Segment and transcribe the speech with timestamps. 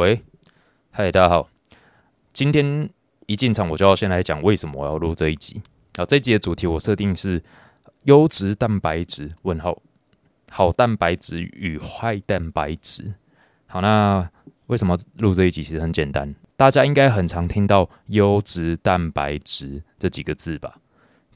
[0.00, 0.22] 喂，
[0.92, 1.50] 嗨，大家好。
[2.32, 2.88] 今天
[3.26, 5.60] 一进场我就要先来讲为什么我要录这一集。
[5.94, 7.42] 好，这一集的主题我设定是
[8.04, 9.76] 优质蛋白质问号，
[10.50, 13.12] 好蛋白质与坏蛋白质。
[13.66, 14.26] 好，那
[14.68, 15.62] 为什么录这一集？
[15.62, 20.78] 其实很简单，大家应该很常听到优质蛋白质这几个字吧？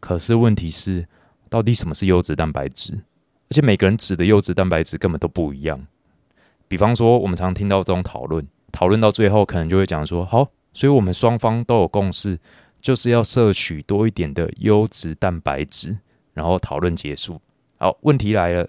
[0.01, 1.07] 可是问题是，
[1.51, 2.95] 到底什么是优质蛋白质？
[2.95, 5.87] 而且每个人指的优质蛋白质根本都不一样。
[6.67, 12.37] 比方说，我们常听到这种讨论，讨论到最后可能就会讲说，好，所以我们双方都有共识，
[12.81, 15.97] 就是要摄取多一点的优质蛋白质，
[16.33, 17.41] 然后讨论结束。
[17.79, 18.69] 好，问题来了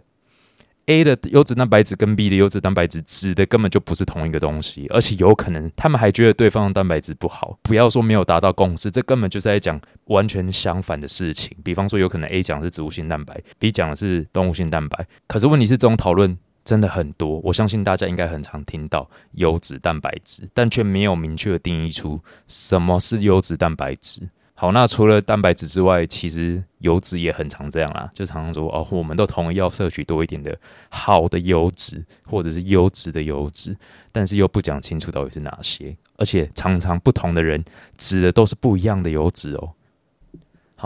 [0.85, 7.57] ，A 的优质蛋白质跟 B 的优质蛋白质指的根本就不是同一个东西，而且有可能他们还觉得对方的蛋白质不好。
[7.63, 11.57] 不要说没有达到共识，这根本就是在讲完全相反的事情。
[11.63, 16.37] 比方说，有可能 A 讲的是植物性蛋白，B 讲的是动物性蛋白，可是问题是这种讨论。
[16.65, 24.27] 真的很多，我相信大家应该很常听到优质蛋白质，但却没有明确的定义出什么是优质蛋白质。
[24.57, 30.57] 好，那除了蛋白质之外，其实油脂也很常这样啦，就常常说哦，我们都同意要摄取多一点的
[30.89, 33.77] 好的油脂，或者是优质的油脂，
[34.11, 37.63] 但是又不讲清楚到底是哪些，而且常常不同的人
[37.97, 39.73] 指的都是不一样的油脂哦。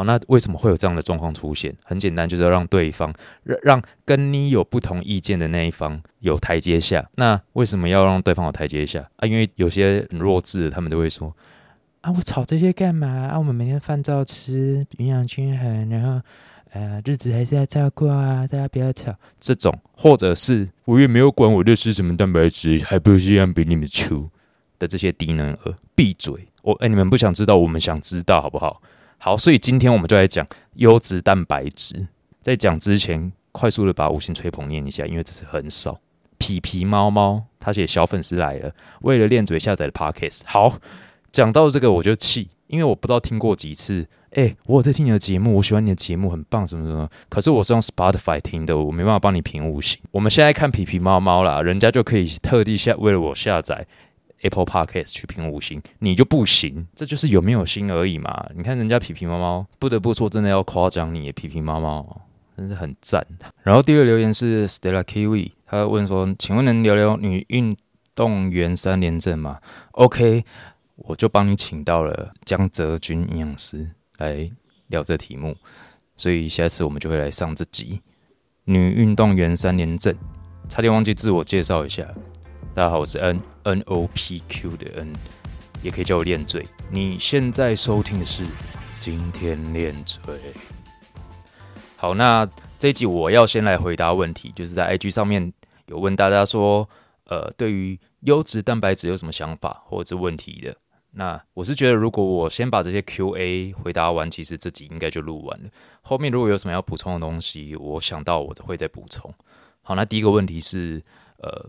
[0.04, 1.76] 那为什么会有这样的状况出现？
[1.84, 7.10] 很简单，就是要让对方让让跟你有不同意见的那一方有台阶下。
[7.16, 9.28] 那为什么要让对方有台阶下啊？
[9.28, 11.36] 因为有些弱智，他们都会说
[12.02, 13.38] 啊，我吵这些干嘛啊？
[13.38, 16.22] 我们每天饭照吃，营养均衡，然后
[16.72, 19.14] 呃，日子还是要照过啊，大家不要吵。
[19.40, 24.30] 这种，或者是我也没有管我在吃什么蛋白质，还不是一样比你们粗
[24.78, 26.34] 的这些低能儿，闭嘴！
[26.62, 28.82] 我哎，你们不想知道，我们想知道，好不好？
[29.20, 32.08] 好，所以今天我们就来讲优质蛋白质。
[32.42, 36.00] 在讲之前，快速的把五星吹捧念一下，因为这是很少。
[36.38, 40.42] 皮皮猫猫他写小粉丝来了，为了练嘴下载的 Podcast。
[40.46, 40.78] 好，
[41.34, 44.08] 讲到这个我就气，因为我不知道听过几次。
[44.32, 47.10] 哎，我有在听你的节目，我喜欢你的节目，很棒，什么什么。
[47.28, 50.00] 可是我是用 Spotify 听的，我没办法帮你评五星。
[50.12, 53.86] 我们现在看皮皮猫猫啦，人家就可以特地下为了我下载。
[54.42, 58.50] Apple Podcast 去评五星，你就不行，这就是有没有心而已嘛。
[58.56, 62.22] 你看人家皮皮猫猫，不得不说，真的要夸奖你，皮皮猫猫
[62.58, 63.26] 真是很赞。
[63.64, 67.76] 然后第二留言是 Stella Kiwi，他问说：“请问能聊聊女运
[68.16, 69.60] 动员三连症吗
[69.92, 70.44] ？”OK，
[70.96, 74.50] 我就帮你请到了江泽君营养师来
[74.88, 75.56] 聊这题目，
[76.18, 78.02] 所以下次我们就会来上这集
[78.66, 80.16] 女运动员三连症。
[80.68, 82.06] 差点忘记自我介绍一下。
[82.76, 85.14] 大家好，我是 N N O P Q 的 N，
[85.82, 86.66] 也可以叫我练嘴。
[86.92, 88.46] 你现在收听的是
[89.00, 90.22] 今天练嘴。
[91.98, 92.48] 好，那
[92.78, 95.52] 这一集我要先来回答问题，就是在 IG 上面
[95.88, 96.88] 有问大家说，
[97.26, 100.74] 呃，对于优质蛋白质有什么想法或者是问题的？
[101.12, 105.70] 那我是觉得，如果我先把这些 Q&A 回答完，其实这集应该就录完了。
[106.02, 109.34] 后面如果有什么要补充的东西，我想到我会再补充。
[109.82, 111.04] 好，那第一个问题是，
[111.40, 111.68] 呃。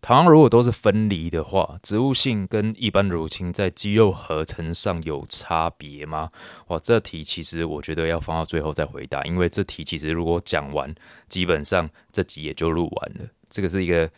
[0.00, 6.30] 糖如果都是分离的话，植物性跟一般乳清在肌肉合成上有差别吗？
[6.68, 10.94] 哇，这题其实我觉得要放到最后再回答，因为这题其实如果讲完，
[11.28, 13.30] 基本上这集也就录完了。
[13.48, 14.10] 这个是一个，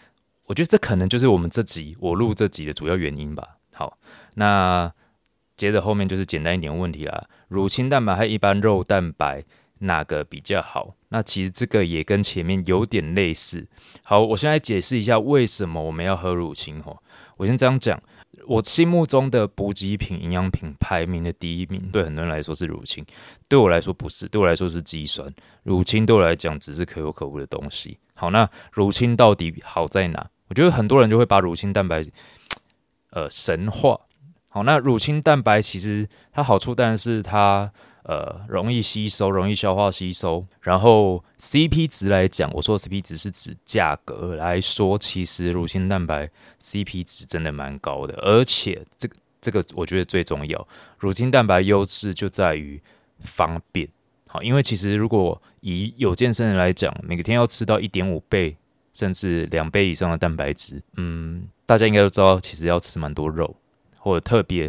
[0.46, 3.56] 我觉得这可能就是我们这集我录这集的主要原因吧。
[3.74, 3.98] 好，
[4.34, 4.92] 那
[5.56, 9.44] 接着后面就是简单一点问题啦，乳清蛋白和一般肉蛋白。
[9.84, 10.94] 哪个比较好？
[11.12, 13.68] 那其实这个也跟前面有点类似。
[14.02, 16.96] 好，我先来解释一下为什么我们要喝乳清哦。
[17.36, 18.02] 我先这样讲，
[18.46, 23.04] 我心目中的补给品、营养品排名的第一名，对很多人来说是乳清，
[23.46, 25.30] 对我来说不是，对我来说是肌酸。
[25.64, 27.98] 乳清对我来讲只是可有可无的东西。
[28.14, 30.26] 好，那乳清到底好在哪？
[30.48, 32.02] 我觉得很多人就会把乳清蛋白
[33.10, 34.00] 呃神话。
[34.48, 37.70] 好，那乳清蛋白其实它好处当然是它。
[38.04, 40.44] 呃，容易吸收，容易消化吸收。
[40.60, 46.28] 然后 CP 值来讲，我说 CP 值是指价格来说，其实乳清蛋白
[46.60, 48.14] CP 值真的蛮高的。
[48.14, 50.66] 而且这个这个，我觉得最重要，
[50.98, 52.82] 乳清蛋白优势就在于
[53.20, 53.88] 方便。
[54.26, 58.56] 好，因为其实如果以有健身人来讲，每天要吃到一点五倍
[58.92, 63.54] 甚至两倍以上的蛋白质，嗯，大家应该都知道，其实要吃蛮多肉，
[63.98, 64.68] 或者特别。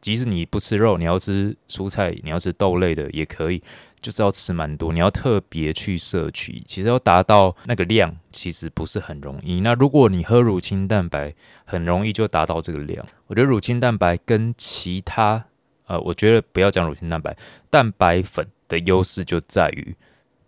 [0.00, 3.62] 即使你不吃肉，你要吃蔬菜，你要吃豆类的也可以，
[4.00, 4.92] 就是要吃蛮多。
[4.92, 9.60] 你要特别去摄取，其实要达到那个量，其实不是很容易。
[9.60, 13.04] 那如果你喝乳清蛋白，很容易就达到这个量。
[13.26, 15.44] 我觉得乳清蛋白跟其他，
[15.86, 17.36] 呃，我觉得不要讲乳清蛋白，
[17.68, 19.94] 蛋白粉的优势就在于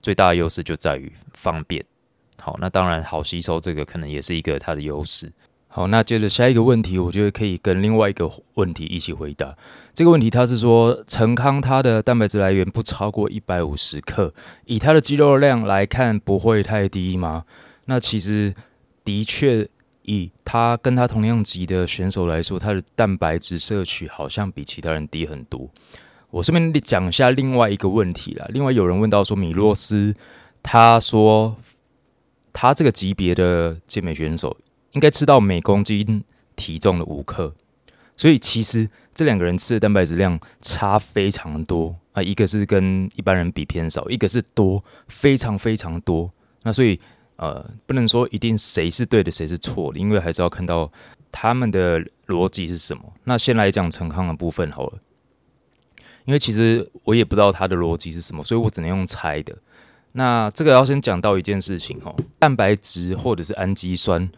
[0.01, 1.85] 最大的优势就在于方便。
[2.41, 5.31] 好，那当然好吸收，这个可能也是一个它的优势。
[5.75, 9.57] 好，那接着下一个问题，我觉得可以跟另外一个问题一起回答。
[9.95, 14.35] 这个问题他是说，陈康他的蛋白质来源不超过一百五十克，
[14.67, 17.47] 以他的肌肉量来看，不会太低吗？
[17.87, 18.55] 那其实
[19.03, 19.67] 的确，
[20.03, 25.71] 以他跟他同样级的选手来说，他的蛋白质摄取好像比其他人低很多。
[26.33, 28.47] 我顺便讲一下另外一个问题啦。
[28.51, 30.15] 另外有人问到说，米洛斯
[30.63, 31.57] 他说
[32.53, 34.55] 他这个级别的健美选手。
[34.93, 36.25] 应该吃到每公斤
[36.55, 37.55] 体重的五克，
[38.17, 46.31] 所以其实这两个人吃的蛋白质量差非常多啊，一个是跟一般人比偏少，一个是多，非常非常多。
[46.63, 47.01] 那所以
[47.37, 50.93] 呃，不能说一定谁是对的，谁是错的，因为还是要看到
[51.31, 53.03] 他们的逻辑是什么。
[53.25, 54.99] 那先来讲陈康的部分好了，
[56.27, 59.57] 因为其实我也不知道他的逻辑是什么，所以我只能用猜的。
[60.13, 64.31] 那这个要先讲到一件事情哦，蛋白质或者是氨基酸。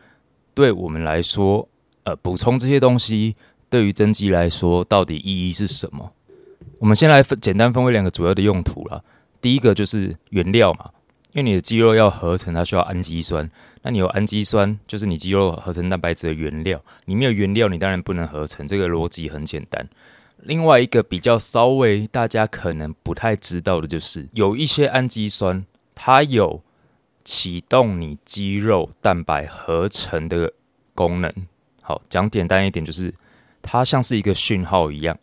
[0.55, 1.69] 对我们来说，
[2.05, 3.35] 呃，补充这些东西
[3.69, 6.13] 对于增肌来说到底意义是什么？
[6.79, 9.05] 我们先来分简单分为两个主要的用途了。
[9.41, 10.91] 第一个就是原料嘛，
[11.33, 13.47] 因为你的肌肉要合成，它需要氨基酸。
[13.83, 16.83] 那你有氨基酸，就是你肌肉合成蛋白质的原料。
[17.05, 18.67] 你没有原料，你当然不能合成。
[18.67, 19.89] 这个逻辑很简单。
[20.39, 25.65] 另外一个比较稍微大家可能不太知道的就是，有一些氨基酸，
[25.95, 26.63] 它有。
[27.25, 30.53] 启动你肌肉蛋白合成的
[30.95, 31.33] 功能，
[31.81, 33.13] 好讲简单一点，就是
[33.63, 35.19] 它像是一个讯号一样，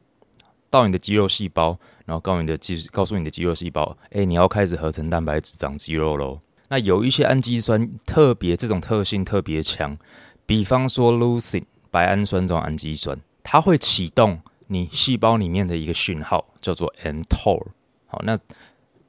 [0.70, 6.42] 到你的肌肉细胞，然后告诉你的肌，告诉你的肌肉细胞，哎，你要开始合成蛋白质长肌肉喽。
[6.70, 9.98] 那有一些氨基酸特别这种特性特别强，
[10.46, 17.68] 比方说 leucine 白氨酸这种氨基酸，它会启动你细胞里面的一个讯号，叫做 mTOR。
[18.08, 18.40] 好，那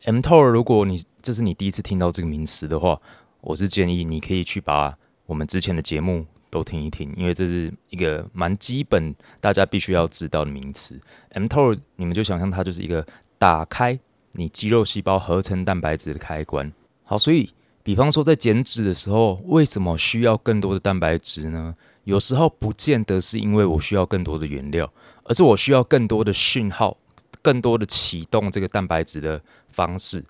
[0.05, 3.01] mTOR，如果你这是你第一次听到这个名词的话，
[3.41, 11.01] 我是建议你可以去把我们之前的节目都听一听，因为这是一个蛮基本、大家必须要知道的名词。
[11.35, 13.07] mTOR，你们就想象它就是一个
[13.39, 13.99] 打开
[14.33, 16.73] 你肌肉细胞合成蛋白质的开关。
[17.05, 17.51] 好，所以
[17.85, 21.77] 比方说在减脂的时候，为什么需要更多的蛋白质呢？
[22.05, 24.93] 有时候不见得是因为我需要更多的原料，
[25.23, 26.99] 而是我需要更多的讯号。
[27.45, 29.43] 更多的启动这个蛋白质的
[29.73, 30.23] 方式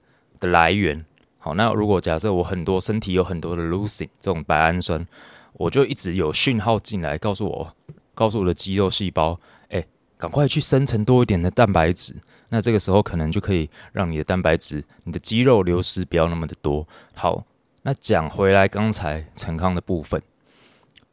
[0.42, 1.04] 的来源，
[1.38, 5.06] 好，那如果假设我很多身体有很多的 leucine 这种白氨酸，
[5.52, 7.76] 我就一直有讯号进来告诉我，
[8.12, 9.86] 告诉我的肌肉细胞，哎，
[10.18, 12.16] 赶快去生成多一点的蛋白质。
[12.48, 16.86] 那这个时候可能就可以让你的蛋白质、你的肌肉流失不要那么的多。
[17.14, 17.46] 好，
[17.82, 20.20] 那讲回来刚才陈康的部分，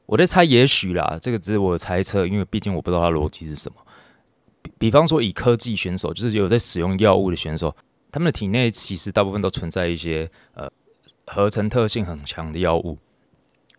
[0.07, 3.77] 我在猜，也许啦，这个只是我的猜测，因为毕竟我不知道它逻辑是什么。
[4.61, 7.73] 比比方说，以科技选手，就是有在使用药物的选手，
[8.11, 10.71] 他们的体内其实大部分都存在一些呃
[11.25, 12.97] 合成特性很强的药物。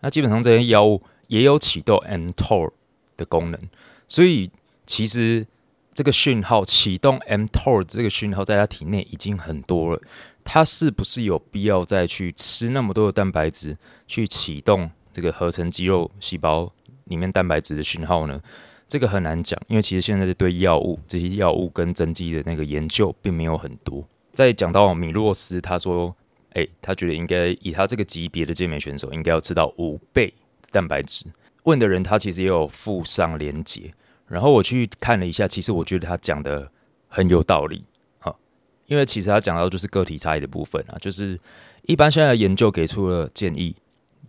[0.01, 2.71] 那基本上这些药物也有启动 mTOR
[3.17, 3.61] 的功能，
[4.07, 4.51] 所以
[4.87, 5.47] 其实
[5.93, 10.03] 这个讯号启动 mTOR 这个讯号在他体内已经很多了。
[10.43, 13.77] 他是不是有必要再去吃那么多的蛋白质
[14.09, 16.73] 去启动这个合成肌肉细胞
[17.05, 18.41] 里面蛋白质的讯号呢？
[18.89, 24.03] 这个很难讲，因为其实现在对药物这些药物跟增肌的那个研究并没有很多。
[24.33, 26.15] 再讲到米洛斯，他说
[26.55, 30.33] ：“诶，他觉得应该以他这个级别的健美选手，应该要吃到五倍
[30.71, 31.27] 蛋白质。”
[31.65, 33.93] 问的人他其实也有附上连结，
[34.27, 36.71] 然后我去看了一下，其实我觉得他讲的
[37.09, 37.85] 很有道理。
[38.19, 38.39] 好，
[38.87, 41.39] 因为其实他讲到就是个体差异的部分啊，就是
[41.83, 43.77] 一般现在研究给出了建议，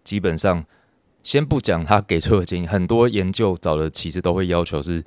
[0.04, 0.66] 基本上。
[1.24, 5.04] 先不讲他给出的建议，很多研究找的其实都会要求是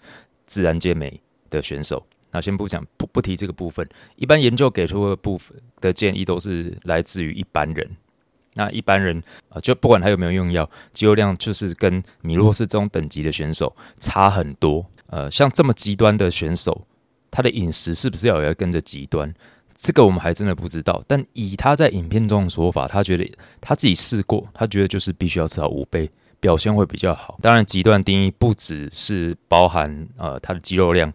[0.47, 2.07] 自然健美的选手。
[2.35, 3.89] 那先不讲，不不提这个部分。
[4.17, 7.89] 一般研究给出的部分的建议都是来自于一般人。
[8.55, 14.85] 那一般人啊，就不管他有没有用药，肌肉量就是跟米洛斯这种等级的选手差很多。
[15.07, 16.87] 呃，像这么极端的选手，
[17.31, 19.33] 他的饮食是不是要要跟着极端？
[19.77, 23.29] 这个我们还真的不知道，但以他在影片中的说法，他觉得
[23.61, 27.39] 他自己试过，他觉得就是必须要吃到五倍，表现会比较好。
[27.43, 31.13] 当然，极端定义不只是包含呃他的肌肉量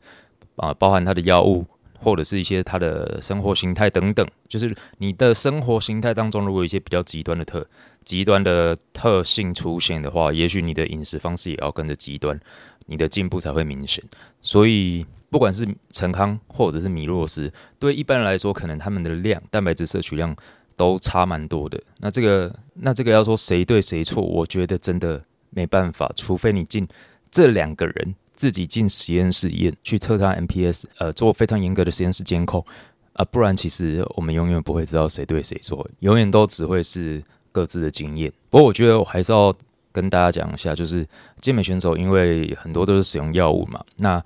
[0.59, 1.65] 啊，包含他的药物
[1.99, 4.27] 或者是一些他的生活形态等等。
[4.47, 7.67] 就是你的生活形态当中，如果有一些比较极端的特
[8.03, 12.39] 极端的特性出现的话，也许你的饮食方式也要跟着极端，
[12.85, 14.03] 你的进步才会明显。
[14.41, 15.05] 所以。
[15.31, 20.35] 不管是陈康或者是米洛斯，对一般人来说，可能他们的量蛋白质摄取量
[20.75, 21.79] 都差蛮多的。
[21.99, 26.87] 那这个，那这个要说谁对谁错，我觉得真的没办法，除非你进
[27.29, 32.65] 这两个人自己进实验室验去测他 MPS，呃，做非常严格的实验室监控
[33.11, 38.31] 啊，不然其实我们永远不会知道谁对谁错，永远都只会是各自的经验。
[38.49, 39.53] 不过我觉得我还是要
[39.91, 41.05] 跟大家讲一下，就是
[41.41, 44.23] 健美选手因为很多都是使用药物嘛，那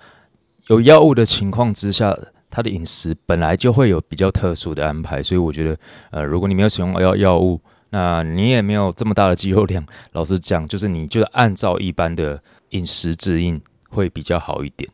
[0.67, 2.15] 有药物的情况之下，
[2.51, 5.77] 他的饮食本来就会有比较特殊的安排，所以我觉得，
[6.11, 12.39] 呃，如果你没有使用药药物，那你也没有这么大的肌肉量，老实讲，就是你就按照一般的
[12.69, 13.59] 饮食指引
[13.93, 14.89] 会比较好一点。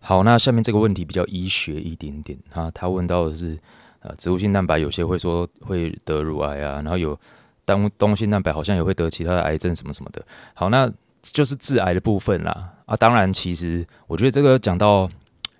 [0.00, 3.58] 好，那下面这个问题比较医学一点点啊，他问到的是，
[4.00, 7.18] 呃，植物性蛋白有些会说会得乳癌啊，然后有
[7.64, 10.22] 单东性蛋白好像也会得其他的癌症什么什么的。
[10.52, 10.92] 好，那
[11.22, 15.08] 就是致癌的部分啦啊，当然，其实我觉得这个讲到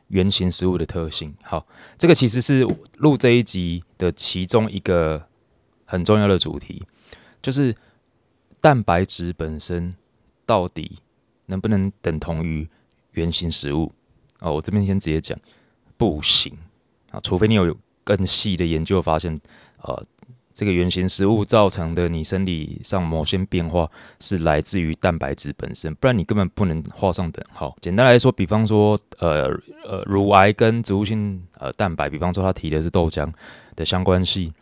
[0.09, 5.27] 原型食物的特性，好，这个其实是录这一集的其中一个
[5.87, 6.85] 很重要的主题，
[7.41, 7.75] 就是
[8.61, 9.95] 蛋白质本身
[10.45, 10.99] 到底
[11.47, 12.69] 能不能等同于
[13.13, 13.93] 原型食物。
[14.41, 15.39] 哦，我这边先直接讲，
[15.97, 16.57] 不行
[17.11, 19.41] 啊，除非你有更细的研究发现，
[19.83, 20.05] 呃，
[20.53, 27.75] 这个原型食物造成的你生理上某些变化是来自于蛋白质本身，不然你根本不能画上等号。
[27.81, 29.49] 简单来说，比方说，呃
[29.85, 33.33] 呃，乳癌跟植物性呃蛋白，比方说他提的是豆浆
[33.75, 34.53] 的相关性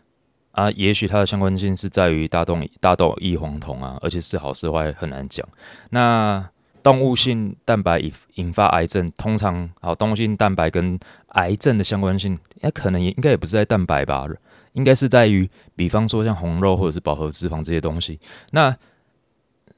[0.53, 5.47] 啊，也许它的相关性是在于大豆大豆异黄酮啊，而且是好是坏很难讲。
[5.91, 6.49] 那
[6.83, 10.99] 动物性蛋白引引发癌症，通常好，动物性蛋白跟
[11.29, 14.27] 癌症的相关性，哎，可能也应该也不是在蛋白吧，
[14.73, 18.19] 应该是在于，比方说像红肉或者是饱和脂肪这些东西。
[18.51, 18.77] 那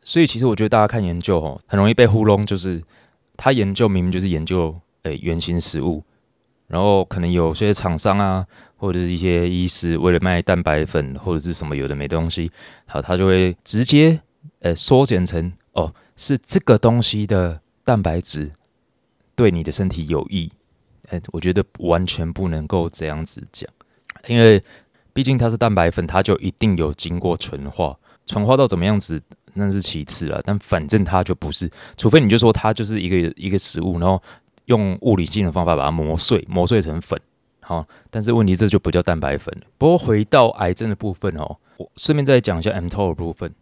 [0.02, 2.82] 所以其实我觉得大家看研究哦，很容易被糊弄，就是
[3.37, 6.02] 他研究明明就是研究诶原型食物，
[6.66, 8.46] 然后可能有些厂商啊，
[8.76, 12.50] 或者是一些医师为了卖蛋白粉或者是什么有的没东西，
[12.87, 14.20] 好，他就会直接
[14.61, 15.92] 诶缩减成哦。
[16.16, 18.52] 是这个东西的蛋白质
[19.35, 20.50] 对你的身体有益，
[21.09, 23.68] 哎，我觉得完全不能够这样子讲，
[24.26, 24.62] 因为
[25.12, 29.21] 毕竟它是蛋白粉，它就一定有经过纯化，纯化到怎么样子
[29.54, 34.23] 那是其次了，但反正它就不是，除非你就说它就是一个一个食物，然后
[34.66, 37.21] 用物理性的方法把它磨碎，磨碎成粉，
[37.61, 39.52] 好，但是问题这就不叫蛋白粉。
[39.76, 43.52] 不过回到癌症的部分哦，我顺便再讲一下 mTOR 部分。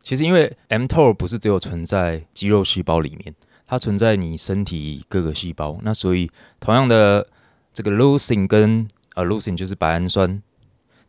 [0.00, 3.34] 其实，因为 mTOR 不是只有存在肌肉细胞里面，
[3.66, 5.78] 它存在你身体各个细胞。
[5.82, 7.26] 那所以，同样的
[7.74, 10.42] 这个 leucine 跟呃 leucine 就是白氨酸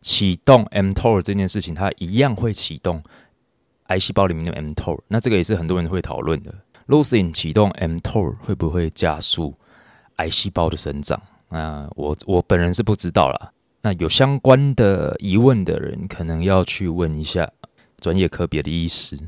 [0.00, 3.02] 启动 mTOR 这件事情，它一样会启动
[3.84, 5.00] 癌细胞里面的 mTOR。
[5.08, 6.54] 那这个也是很多人会讨论的
[6.88, 9.54] ，leucine 启动 mTOR 会不会加速
[10.16, 11.18] 癌细胞的生长？
[11.48, 13.52] 那我我本人是不知道啦。
[13.80, 17.50] 那有相关的疑问的人，可能要去问一下。
[18.00, 19.18] 专业科别的医师，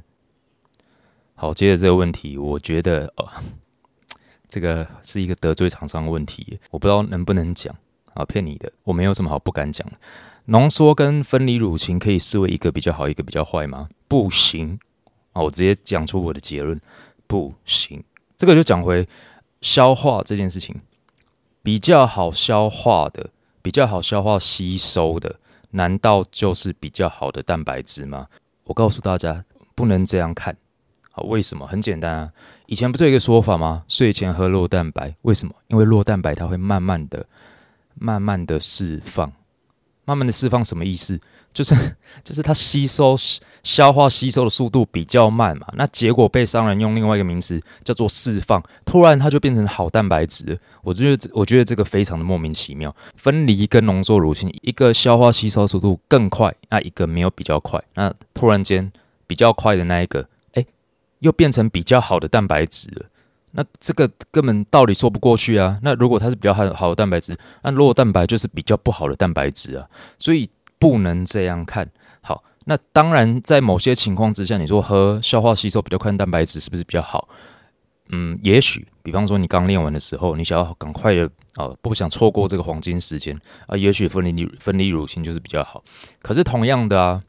[1.34, 3.28] 好，接着这个问题，我觉得哦，
[4.48, 7.74] 这个是一个得罪厂商的问题，我不知道能不能讲
[8.14, 9.86] 啊，骗你的，我没有什么好不敢讲。
[10.46, 13.88] 浓缩跟分离乳清可以视为一个比较好，一个比较坏吗？
[14.08, 14.78] 不行
[15.32, 16.80] 啊，我直接讲出我的结论，
[17.26, 18.02] 不行。
[18.36, 19.08] 这个就讲回
[19.60, 20.80] 消化这件事情，
[21.62, 23.30] 比较好消化的，
[23.62, 25.36] 比较好消化吸收的，
[25.70, 28.26] 难道就是比较好的蛋白质吗？
[28.72, 30.56] 我告诉大家，不能这样看。
[31.10, 31.66] 好，为什么？
[31.66, 32.32] 很简单啊。
[32.64, 33.84] 以前不是有一个说法吗？
[33.86, 35.54] 睡前喝酪蛋白，为什么？
[35.68, 37.26] 因为酪蛋白它会慢慢的、
[37.96, 39.30] 慢慢的释放。
[40.04, 41.20] 慢慢的释放什么意思？
[41.52, 41.74] 就是
[42.24, 43.14] 就是它吸收、
[43.62, 45.66] 消化、吸收的速度比较慢嘛。
[45.74, 50.58] 那结果被商人用另外一个名词叫做释放，突然它就变成好蛋白质。
[50.82, 52.94] 我觉得我觉得这个非常的莫名其妙。
[53.16, 57.82] 分离跟浓缩乳清，一个消化吸收速度更快，那一个没有比较快。
[57.94, 58.90] 那突然间
[59.26, 60.64] 比较快的那一个，哎，
[61.20, 63.06] 又变成比较好的蛋白质了。
[63.54, 65.78] 那这个根本道理说不过去啊！
[65.82, 69.86] 那如果它是比较好好的蛋白质，那弱蛋白就是比较不好的蛋白质啊，
[70.18, 71.86] 所以不能这样看。
[72.22, 77.28] 好，那当然在某些情况之下，你说喝消化吸收比较快的蛋白质是不是比较好？
[78.08, 85.84] 嗯，也许，比方说你刚练完的时候，你想要赶快的啊，不想错过这个黄金时间啊，也许分离分离乳清就是比较好。
[86.22, 87.22] 可是同样的啊，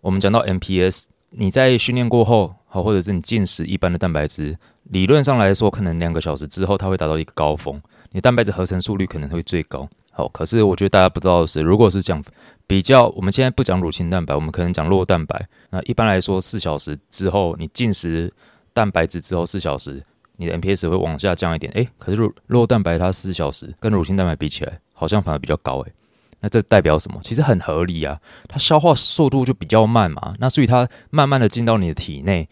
[0.00, 4.58] 我们讲到 MPS，你在训练过后，好，或者是你进食一般的蛋白质。
[4.90, 7.80] 理论上来说，可能两个小时之后，它会达到一个高峰，
[8.12, 9.88] 你蛋白质合成速率可能会最高。
[10.12, 12.22] 好，可是我觉得大家不知道的是，如果是讲
[12.66, 15.46] 比较，我们现在不讲乳清蛋白，我们可能讲酪蛋白。
[15.70, 18.32] 那一般来说，四小时之后，你进食
[18.72, 20.02] 蛋白质之后四小时，
[20.36, 21.70] 你的 MPS 会往下降一点。
[21.74, 25.80] 诶，可是酪酪蛋白它四小时跟乳清蛋白比起来，好像反而比较高。
[25.80, 25.92] 诶，
[26.40, 27.20] 那这代表什么？
[27.22, 32.48] 其实很合理啊，它消化速度就比较慢嘛，那所以它慢慢的进到你的体内。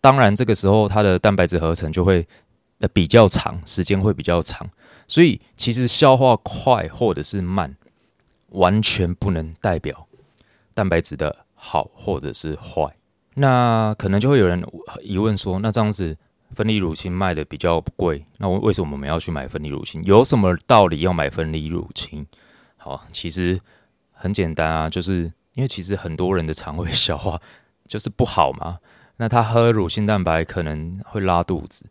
[0.00, 2.26] 当然，这个时候它的蛋白质合成就会
[2.78, 4.68] 呃比较长，时间会比较长。
[5.06, 7.76] 所以其实消化快或者是慢，
[8.50, 10.06] 完全不能代表
[10.74, 12.94] 蛋白质的好或者是坏。
[13.34, 14.64] 那可能就会有人
[15.02, 16.16] 疑问说，那这样子
[16.52, 20.02] 分离乳清卖的比较贵，那为什么我们要去买分离乳清？
[20.04, 22.26] 有什么道理要买分离乳清？
[22.76, 23.60] 好，其实
[24.12, 27.40] 很简单啊，就是因为其实很多人的肠胃消化
[27.86, 28.78] 就是不好嘛，
[29.18, 31.84] 那他喝乳清蛋白可能会拉肚子。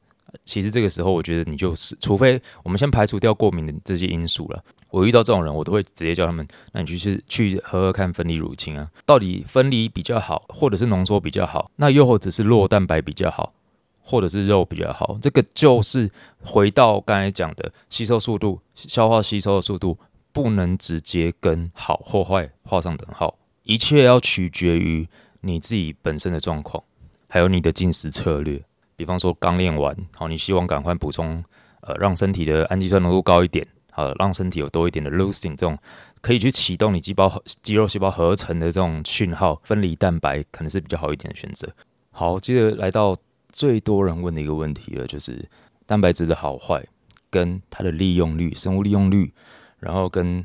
[0.44, 4.64] 其实这个时候，我觉得你就是，除非我们先排除掉过敏的这些因素了。
[4.90, 13.54] 我遇到这种人，我都会直接叫他们，那你就是去喝喝看分离乳清啊，到底分离比较好，或者是浓缩比较好，那又或者是弱蛋白比较好，
[14.02, 16.10] 或者是肉比较好，这个就是
[16.42, 19.98] 回到刚才讲的吸收速度、消化吸收的速度，
[20.32, 25.08] 不能直接跟好或坏画上等号，一切要取决于
[25.42, 26.82] 你自己本身的状况，
[27.28, 28.64] 还有你的进食策略。
[28.96, 31.44] 比方说刚练完，好，你希望赶快补充，
[31.82, 35.78] 呃，让身体的氨基酸浓度高一点，好，让身体有多一点的 leucine 这种
[36.20, 41.68] 可以去启动你肌胞肌肉细胞合成的这种讯号，分离蛋白可能是比较好一点的选择。
[42.10, 43.16] 好，接着来到
[43.50, 45.48] 最多人问的一个问题了，就是
[45.86, 46.84] 蛋白质的好坏
[47.30, 49.32] 跟它的利用率、生物利用率，
[49.80, 50.44] 然后跟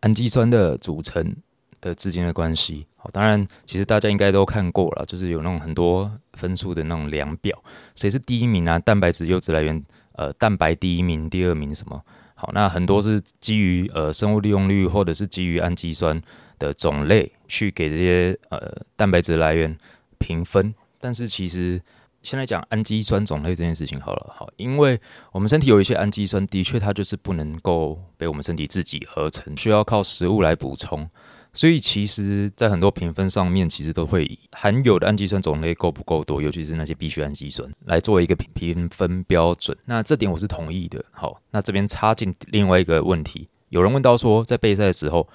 [0.00, 1.36] 氨基酸的组成。
[1.82, 7.62] 的之间的关系，好，当然，其实大家应该都看过了，就是有那种很多分数的那种量表，
[7.94, 8.78] 谁是第一名啊？
[8.78, 12.00] 蛋白质优质来源，呃，蛋白第一名，第二名什么？
[12.36, 16.20] 好，那很多是基于呃生物利用率，或者是基于氨基酸
[16.58, 19.76] 的种类去给这些呃蛋白质来源
[20.18, 20.72] 评分。
[21.00, 21.80] 但是其实
[22.22, 25.00] 先来讲氨基酸种类这件事情好了，好，因为
[25.32, 31.08] 我们身体有一些氨基酸，的确它就是不能够被我们身体自己合成，需要靠食物来补充。
[31.54, 39.76] 所以其实，在很多评分上面，其实都会以含有的氨基酸种类够不够多，尤其是那些必需氨基酸，来作为一个评评分标准。
[39.84, 41.04] 那这点我是同意的。
[41.10, 45.28] 好，那这边插进另外一个问题，有人问到说，在备赛的时候，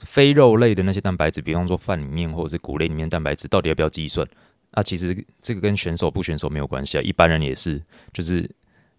[0.00, 4.28] 非肉类的那些蛋白质，比方说饭里面或者是谷类里面蛋白质，到底要不要计算？
[4.72, 7.82] 那其实这个跟选手不选手没有关系啊，一般人也是，
[8.12, 8.46] 就是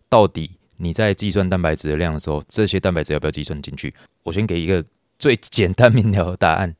[0.09, 3.93] 到底你在计算蛋白质的量的时候，这些蛋白质要不要计算进去？
[4.23, 4.83] 我先给一个。
[5.19, 6.75] 最简单明了的答案，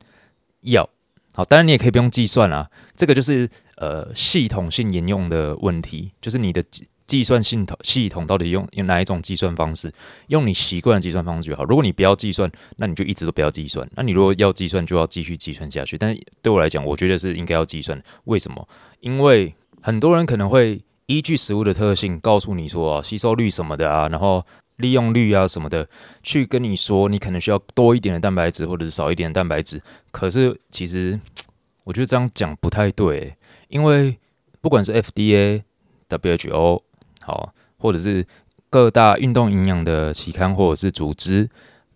[0.62, 0.88] 要
[1.34, 1.44] 好。
[1.44, 6.64] 当然你也可以不用计算啊，这个就是呃系统性沿用的问题，就是你的
[7.06, 9.92] 计算系统系统到底用用哪一种计算方式，
[10.28, 11.64] 用你习惯的计算方式就好。
[11.64, 13.88] 如果你不要计算，那你就一直都不要计算。
[13.94, 15.96] 那你如果要计算，就要继续计算下去。
[15.96, 18.00] 但对我来讲，我觉得是应该要计算。
[18.24, 18.68] 为什么？
[19.00, 24.44] 因为很多人可能会依据食物的特性告诉你说吸收率什么的啊，然后。
[24.78, 25.88] 利用率啊什么的，
[26.22, 29.80] 去跟你说，你可能需要多一点的蛋白质，或者是少一点的蛋白质。
[30.10, 31.20] 可是其实
[31.84, 33.36] 我觉得这样讲不太对，
[33.68, 34.18] 因为
[34.60, 35.62] 不管是 FDA、
[36.08, 36.82] WHO
[37.22, 38.26] 好，或者是
[38.70, 41.48] 各大运动营养的期刊或者是组织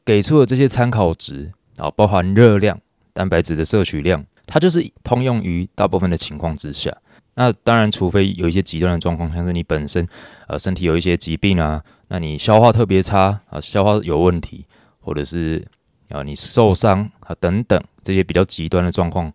[0.04, 2.80] 给出的这些参考值啊，包含热量、
[3.12, 6.96] 蛋白质的摄取量，它就是通用于大部分的情况之下。
[7.34, 10.06] 那当然，除非有一些极端的状况，像是你本身
[10.46, 14.66] 呃身体有一些疾病啊，那你消化特别差啊，消化有问题，
[15.00, 15.66] 或者是
[16.10, 19.32] 啊你受伤啊等等这些比较极端的状况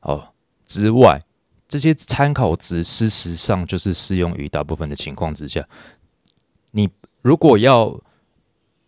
[0.00, 0.26] 哦
[0.64, 1.20] 之外，
[1.68, 5.66] 这些参考值事实上就是适用于大部分的情况之下。
[6.70, 6.88] 你
[7.20, 8.00] 如果要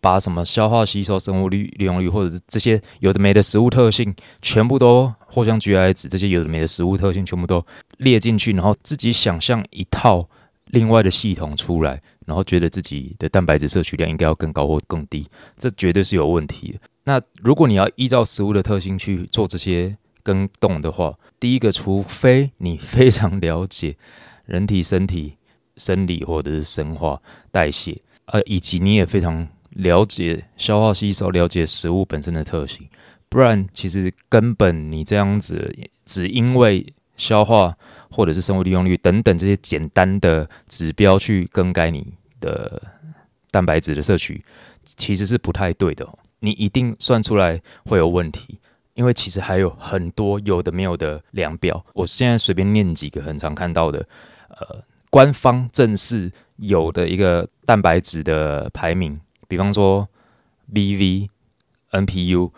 [0.07, 7.67] 把什么消化吸收、生物率、利用率，或者是这些有的没的食物特性，全部都或像 GI 值这些有的没的食物特性，全部都
[7.97, 10.29] 列进去，然后自己想象一套
[10.67, 16.79] 另外的系统出来，然后觉得自己的蛋白质摄取量应该要更高或更低，这绝对是有问题的。
[17.03, 23.97] 那如果你要依照食物的特性去做这些更动的话，第一个，除非你非常了解
[24.45, 25.35] 人体身体
[25.77, 29.49] 生理或者是生化代谢，呃，以及你也非常。
[29.77, 32.89] 了解消化吸收，了解食物本身的特性，
[33.29, 36.85] 不然其实根本你这样子只因为
[37.17, 37.77] 消化
[38.11, 42.83] 或者是生物利用率等等这些简单的指标去更改你的
[43.51, 44.43] 蛋白质的摄取，
[44.85, 46.07] 其实是不太对的。
[46.41, 48.59] 你一定算出来会有问题，
[48.95, 51.85] 因为其实还有很多有的没有的量表。
[51.93, 54.07] 我现在随便念几个很常看到的，
[54.49, 59.19] 呃，官方正式有的一个蛋白质的排名。
[59.49, 60.09] 比方说
[60.73, 61.29] ，BV、
[61.93, 62.51] NPU、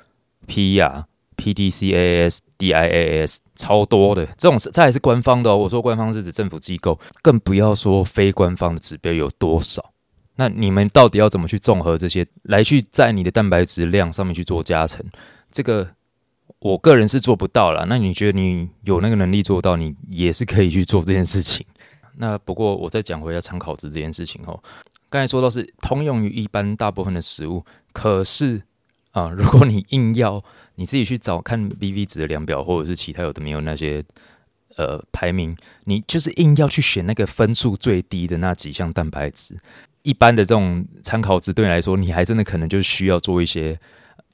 [0.46, 1.04] PR、
[1.36, 5.56] ，P D C A S D I A S，超多的，这种是这还是官方的哦。
[5.56, 9.92] 我说官方是指政府机构，更不要说非官方的指标有多少。
[10.36, 15.04] 那你们到底要怎么去综合这些，来去在你的蛋白质量上面去做加成？
[15.50, 15.88] 这个
[16.60, 17.86] 我个人是做不到了。
[17.88, 21.66] 那你觉得你有那个能力做到，你也是可以去做这件事情。
[22.16, 24.60] 那不过我再讲回来参考值这件事情哦。
[25.10, 28.62] 刚才说到是通用于一般大部分的食物，可是
[29.12, 30.44] 啊，如果你硬要
[30.74, 34.04] 你自己去找看 BV 值的量表，或者是其他有的没有那些
[34.76, 39.56] 呃排名，你就是硬要去选那个分数最低的那几项蛋白质。
[40.02, 43.78] 一般的这种参考值对你来说，你还真的可能就需要做一些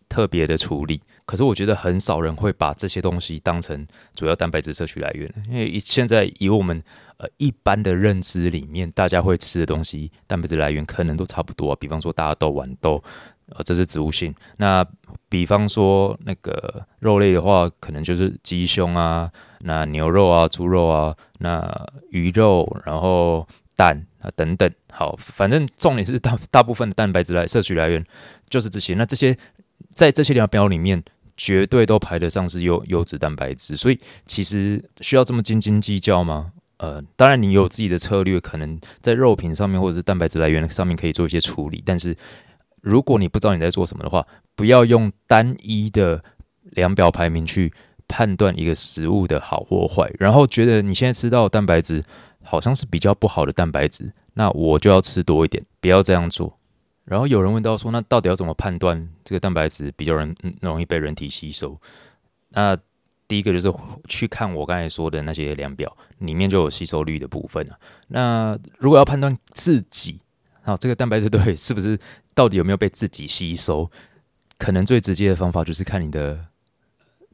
[0.09, 1.01] 特别的处理。
[1.27, 6.83] 可是我觉得很少人会把这些东西当成主要蛋白质摄取来源，因为现在以我们
[7.17, 11.75] 呃一般的认知里面，大家会吃的东西蛋白质来源可能都差不多。
[11.77, 13.03] 比方说大豆、豌豆，
[13.47, 14.35] 呃，这是植物性。
[14.59, 14.87] 那
[15.29, 24.71] 比方说那个肉类的话，可能就是鸡胸啊，那牛肉啊、猪肉啊，那鱼肉，然后蛋啊等等。
[24.93, 28.05] 好，反正重点是大大部分的蛋白质来摄取来源
[28.49, 28.95] 就是这些。
[28.95, 29.37] 那这些
[29.95, 31.03] 在这些量表里面。
[31.37, 36.53] 绝对都排得上是优优质蛋白质，所以其实需要这么斤斤计较吗？
[36.77, 41.83] 呃，当然你有自己的策略，可能在肉品上面或者是蛋白质来源上面可以做一些处理。
[41.85, 42.17] 但是
[42.81, 46.23] 如果你不知道你在做什么的话，不要用单一的
[46.63, 47.73] 量表排名去
[48.07, 52.05] 判断一个食物的好或坏，然后觉得你现在吃到蛋白质
[52.45, 56.57] 好像是比较不好的蛋白质，那我就要吃多一点，不要这样做。
[57.05, 61.79] 然后有人问到说，那到底要怎么判断这个蛋白质比较容容易被人体吸收？
[62.49, 62.75] 那
[63.29, 63.71] 第一个就是
[64.09, 67.79] 去看我刚才说的那些量表，里面就有吸收率的部分啊。
[68.09, 70.19] 那如果要判断自己，
[70.63, 71.99] 好这个蛋白质对是不是
[72.35, 73.91] 到底有没有被自己吸收？
[74.57, 76.47] 可能最直接的方法就是看你的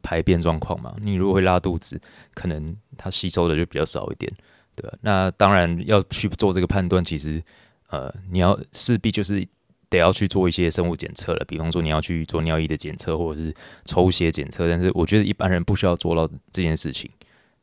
[0.02, 0.96] 排便状况嘛。
[1.00, 2.00] 你如果会拉肚子，
[2.34, 4.32] 可能它吸收的就比较少一点，
[4.74, 4.98] 对吧？
[5.00, 7.40] 那当然要去做这个判断，其实
[7.88, 9.46] 呃，你要势必就是。
[9.90, 13.52] 得要去做一些生物检测了，比方说你要去做尿液的检测或者是
[13.84, 17.10] 抽血检测，但是我觉得一般人不需要做到这件事情，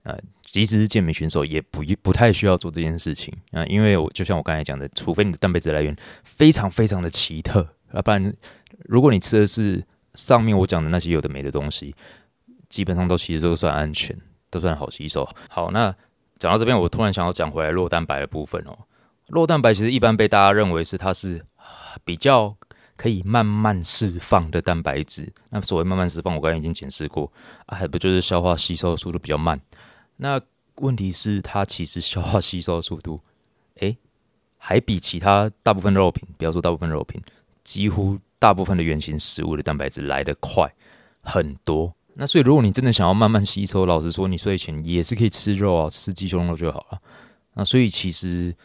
[0.04, 8.36] 啊，即使是健美选手也不不太需要做这件事情啊，因为我就像我刚才讲的，除非你的蛋白质来源非常非常的奇特，啊不然
[8.84, 9.82] 如果你吃的是
[10.14, 11.96] 上面我讲的那些有的没的东西，
[12.68, 14.14] 基本上都其实都算安全，
[14.50, 15.26] 都算好吸收。
[15.50, 15.96] 好，那
[16.38, 18.78] 讲到这边，我突然想要讲回来弱蛋白的部分哦，
[19.30, 21.46] 弱蛋白其实一般被大家认为是它是。
[22.04, 22.56] 比较
[22.96, 27.32] 可以慢慢释放的蛋白质，那所谓慢慢释放，我刚才已经解释过
[27.66, 29.60] 啊，还不就是消化吸收的速度比较慢？
[30.18, 30.42] 那
[30.76, 33.22] 问题是它其实消化吸收的速度，
[33.82, 33.98] 诶，
[34.58, 37.22] 还比其他大部分肉品，不要说大部分肉品，
[37.64, 40.74] 几乎大部分的原型食物的蛋白质来得快
[41.22, 41.94] 很多。
[42.16, 47.00] 那所以如果你真的想要慢慢吸收，老实说，你睡前也是可以吃肉啊，吃鸡胸肉就好了。
[47.54, 48.56] 那所以其实。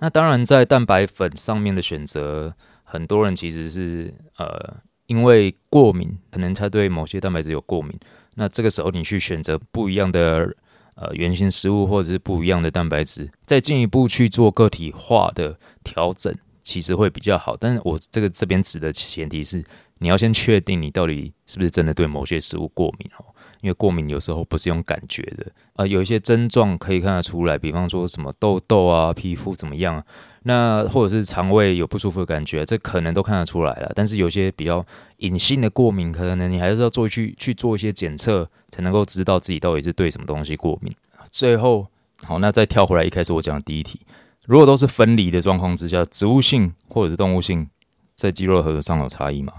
[0.00, 7.98] 那当然，在蛋白粉上面的选择，很多人其实是呃，因为过敏，可能他对某些蛋白质有过敏。
[8.34, 10.54] 那这个时候，你去选择不一样的
[10.96, 17.56] 呃原型食物，或者是不一样的蛋白质，再进一步去做个体化的调整，其实会比较好。
[17.56, 19.64] 但是我这个这边指的前提是，
[19.98, 23.31] 你要先确定你到底是不是真的对某些食物过敏哦。
[23.62, 30.04] 因为过敏有时候不是用感觉的，啊，有一些症状可以看得出来，比方说什么痘痘啊、皮肤怎么样，
[30.42, 33.92] 那或者是肠胃有不舒服的感觉，这可能都看得出来了。
[33.94, 34.84] 但是有些比较
[35.18, 40.92] 隐性的过敏，可能你还是要做去去做一些检测，才能够知道自己到底是对什么东西过敏。
[41.30, 41.86] 最后，
[42.24, 44.00] 好，那再跳回来一开始我讲的第一题，
[44.48, 47.68] 如果都是分离的状况之下，植物性或者是动物性
[48.16, 49.52] 在肌肉合成上有差异吗？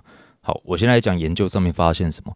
[0.46, 2.36] 好，我先来讲研究上面发现什么。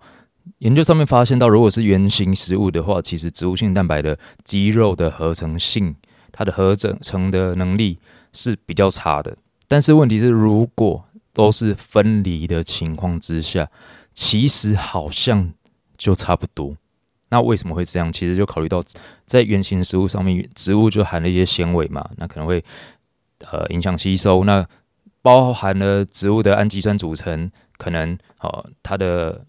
[0.59, 5.95] 研究上面发现到，如果是原型食物的话，其实植物性蛋白的肌肉的合成性，
[6.31, 7.99] 它的合成成的能力
[8.33, 9.37] 是比较差的。
[9.67, 13.69] 但是问题是，如果都是分离的情况之下，
[14.13, 15.53] 其实好像
[15.97, 16.75] 就差不多。
[17.29, 18.11] 那为什么会这样？
[18.11, 18.81] 其实就考虑到
[19.25, 22.63] 在原型食物上面，植物就含了一些纤维嘛，那可能会
[23.51, 24.43] 呃影响吸收。
[24.43, 24.65] 那
[25.21, 29.45] 包含了植物的氨基酸组成，可能哦它的。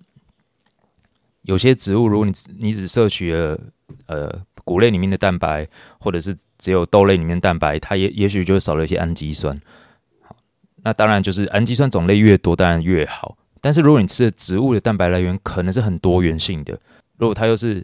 [1.48, 3.58] 有些植物，如果你你只摄取了
[4.04, 4.30] 呃
[4.64, 5.66] 谷类里面的蛋白，
[5.98, 9.58] 或者是只有豆类里面蛋白，它也也许就少了一些氨基酸。
[10.20, 10.36] 好，
[10.84, 13.38] 那当然就是氨基酸种类越多，当然越好。
[13.62, 16.78] 但是如果你吃的植物的蛋白来源可能是很多元性的，
[17.16, 17.82] 如果它又是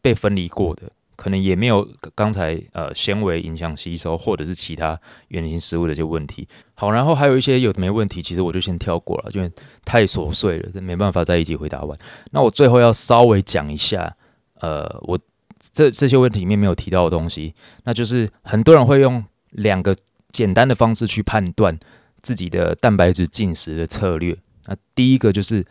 [0.00, 0.90] 被分离过的。
[1.16, 6.46] 可能也没有刚才呃纤维影响吸收，或者是其他原型食物的一些问题。
[6.74, 9.50] 好，然后还有一些有的没问题，其实我就先跳过了，因为
[9.84, 11.98] 太琐碎了，没办法在一起回答完。
[12.32, 14.16] 那我最后要稍微讲一下，
[14.60, 15.18] 呃，我
[15.58, 19.96] 这这些问题里面没有提到的东西，那就是很多人会用两个
[20.30, 21.78] 简单的方式去判断
[22.20, 24.36] 自己的蛋白质进食的策略。
[24.66, 25.64] 那第一个就是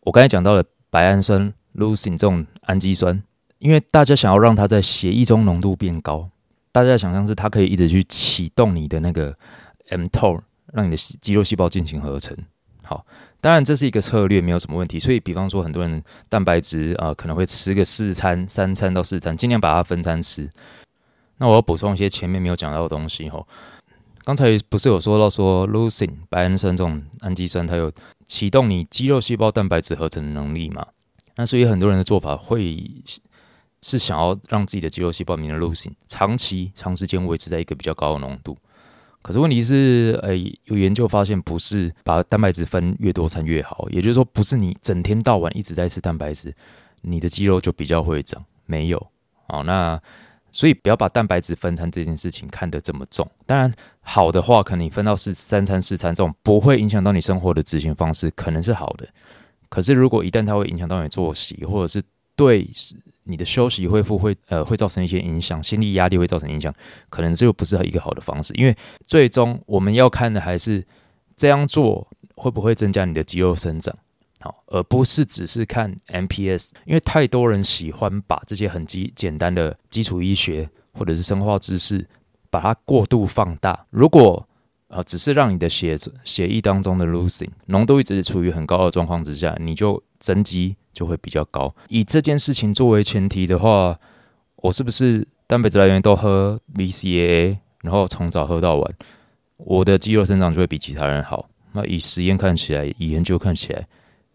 [0.00, 3.22] 我刚才讲到的白氨酸 leucine 这种氨基酸。
[3.62, 6.28] 因为大家想要让它在血液中浓度变高，
[6.72, 9.32] 大家想象是它可以一直去启动你的那个
[9.88, 10.40] mTOR，
[10.72, 12.36] 让你的肌肉细胞进行合成。
[12.82, 13.06] 好，
[13.40, 14.98] 当然这是一个策略，没有什么问题。
[14.98, 20.50] 所以，比方说很多人蛋白质啊，可能会吃个四餐、三餐到四餐，尽量把它分餐吃。
[21.38, 23.46] 那我要补充一些前面没有讲到的东西哈。
[24.24, 27.92] 刚才不是有说到说 leucine 白氨酸这种氨基酸，它有
[28.26, 30.84] 启动你肌肉细胞蛋白质合成的能力嘛？
[31.36, 32.76] 那所以很多人的做法会
[33.82, 38.56] 是想要让自己的肌肉细胞里面的乳清长期长时间维持在一个比较高的浓度。
[39.20, 46.54] 可是问题是，诶，有研究发现，不是把蛋白质分越多餐越好，也就是说，不是你整天到晚一直在吃蛋白质，
[47.02, 49.06] 你的肌肉就比较会长，没有。
[49.46, 50.00] 好，那。
[50.54, 53.26] 所以不要把蛋白质分餐这件事情看得这么重。
[53.46, 59.08] 当然，好的话，可能你分到四三餐四餐这种不会影响到你生活的执行方式，可能是好的。
[59.70, 62.02] 可是如果一旦它会影响到你作息，或者是
[62.36, 62.68] 对
[63.24, 66.74] 你的休息恢复会呃会造成一些影响，心理压力会造成影响，
[67.08, 68.52] 可能这又不是一个好的方式。
[68.54, 70.84] 因为最终我们要看的还是
[71.36, 73.96] 这样做会不会增加你的肌肉生长。
[74.40, 82.04] 好，而不是只是看 MPS，因为太多人喜欢把这些很基简单的基础医学或者是生化知识，
[82.50, 83.86] 把它过度放大。
[83.90, 84.44] 如果
[84.92, 91.74] 呃只是让你的血血液当中的 leucine 浓度一直处于很高的状况之下，你就增肌就会比较高。
[91.88, 93.98] 以这件事情作为前提的话，
[94.56, 98.94] 我是不是蛋白质来源都喝 BCAA，然后从早喝到晚，
[99.56, 101.48] 我的肌肉生长就会比其他人好？
[101.72, 103.86] 那以实验看起来，以研究看起来。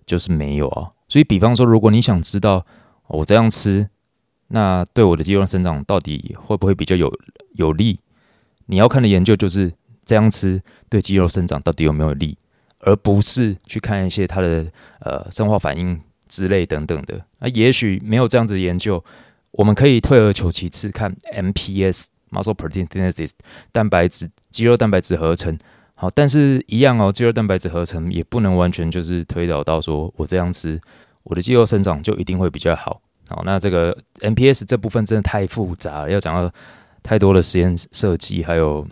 [0.08, 2.66] 就是没有啊，所以比方说，如果你想知道
[3.08, 3.90] 我这样吃，
[4.48, 7.12] 那对我的肌肉生长到底会不会比较有
[7.58, 8.00] 有利？
[8.68, 9.70] 你要看的研究就是
[10.08, 12.36] 这样吃对肌肉生长到底有没有利，
[12.80, 14.66] 而不是去看一些它的
[15.02, 17.22] 呃生化反应之类等等的。
[17.40, 19.04] 那也许没有这样子研究，
[19.52, 23.32] 我们可以退而求其次，看 MPS（Muscle Protein Synthesis）
[23.74, 25.58] 蛋白质肌肉蛋白质合成。
[25.94, 30.80] 好，但是一样哦，肌肉蛋白质合成也不能完全就是推导到说我这样吃，
[31.24, 33.02] 我的肌肉生长就一定会比较好。
[33.30, 36.54] 好，那这个 MPS 这部分真的太复杂了，要讲到
[37.04, 38.88] 太多的实验设计还有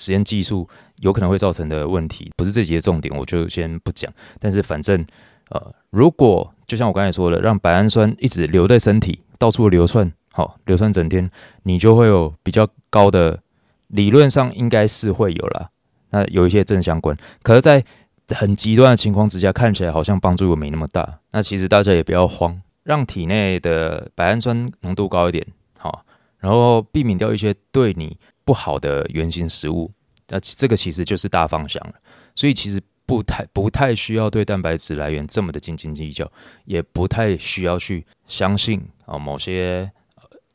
[0.00, 0.66] 实验技术，
[1.00, 4.10] 有可能会造成的问题，不是这节重点，我就先不讲。
[4.38, 5.06] 但是反正
[5.50, 11.30] 呃，如果就像我刚才说的，让白氨酸一直留在身体，到处流窜，好流窜整天，
[11.64, 13.40] 你就会有比较高的，
[13.88, 15.68] 理论上应该是会有啦。
[16.10, 17.84] 那有一些正相关，可是，在
[18.28, 21.18] 很极端的情况之下，看起来好像帮助又没那么大。
[21.32, 25.44] 那其实大家也不要慌，让体内的白氨酸浓度高一点，
[25.78, 26.04] 好，
[26.38, 28.16] 然后避免掉一些对你
[28.50, 29.88] 不好的原型食物。
[30.26, 31.94] 那这个其实就是大方向了。
[32.34, 36.28] 所以其实不太不太需要对蛋白质来源这么的斤斤计较，
[36.64, 39.88] 也不太需要去相信啊某些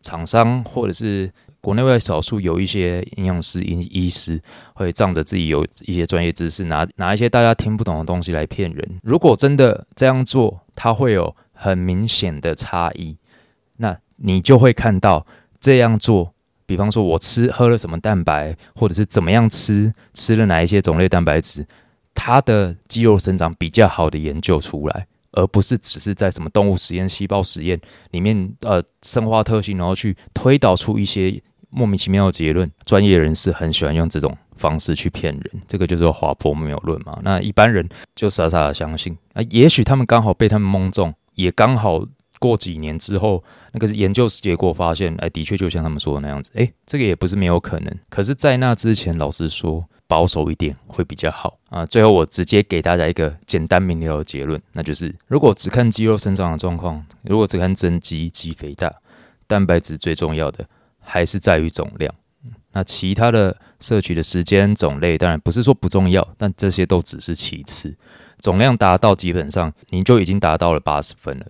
[0.01, 1.31] 厂商或者是。
[1.65, 4.39] 国内外少数有一些营养师、医医师
[4.75, 8.99] 会仗着自己有一些专业知识，拿拿一些大家听不懂的东西来骗人。
[9.01, 13.17] 如果真的这样做，它会有很明显的差异，
[13.77, 15.25] 那你就会看到
[15.60, 16.34] 这样做。
[16.65, 21.65] 比方说，我吃喝了什么蛋白，或者是怎么样吃，吃了哪一些种类蛋白质，
[22.13, 25.08] 它的肌肉生长比较好的研究出来。
[25.38, 27.78] 而不是只是在什么动物实验、细胞实验
[28.12, 32.71] 里面，呃，生化特性，然后去推导出一些莫名其妙的结论。
[32.86, 37.19] 专业人士很喜欢用这种方式去骗人，这个就是滑坡谬论嘛。
[37.21, 42.01] 那一般人就傻傻的相信啊，也许他们刚好被他们蒙中，也刚好
[42.39, 47.97] 过几年之后，那个研究结果发现，哎，的确就像他们说的那样子，哎，这个也不是没有可能。
[48.09, 49.85] 可是，在那之前，老实说。
[50.07, 51.83] 保守一点会比较好啊！
[51.83, 58.93] 最后我直接给大家一个简单明了的结论，那就是如果只看肌肉生长的状况，如果只看增肌、肌肥大，
[59.47, 60.63] 蛋白质最重要的
[60.99, 62.13] 还是在于总量。
[62.71, 67.97] 那其他的摄取的时间、种类，当然不是说不重要，但这些都只是其次。
[68.37, 71.47] 总量达到，基本上你就已经达到了八十分了。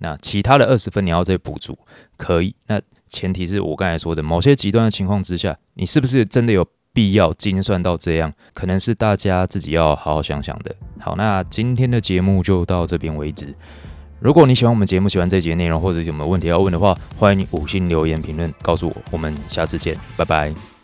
[0.00, 1.78] 那其他的二十分你要再补足，
[2.16, 2.54] 可以。
[2.66, 6.66] 那前提是我刚才说的，某些极端的情况之下，你是不是真的有？
[6.96, 10.74] 必要精算到这样，可能是大家自己要好好想想的。
[10.98, 13.54] 好，那今天的节目就到这边为止。
[14.18, 18.96] 如果你喜欢我们节目，喜欢这节内容，或者有什么问题要问的话，欢迎你五星留言评论告诉我。
[19.10, 20.75] 我们下次见，拜拜。